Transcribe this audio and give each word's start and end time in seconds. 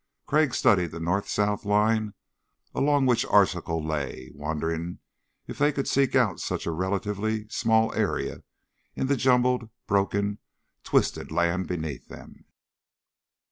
Crag 0.25 0.55
studied 0.55 0.89
the 0.89 0.99
north 0.99 1.29
south 1.29 1.63
line 1.63 2.15
along 2.73 3.05
which 3.05 3.23
Arzachel 3.23 3.87
lay, 3.87 4.31
wondering 4.33 4.81
again 4.83 4.99
if 5.45 5.59
they 5.59 5.71
could 5.71 5.87
seek 5.87 6.15
out 6.15 6.39
such 6.39 6.65
a 6.65 6.71
relatively 6.71 7.47
small 7.49 7.93
area 7.93 8.43
in 8.95 9.05
the 9.05 9.15
jumbled, 9.15 9.69
broken, 9.85 10.39
twisted 10.83 11.31
land 11.31 11.67
beneath 11.67 12.07
them. 12.07 12.45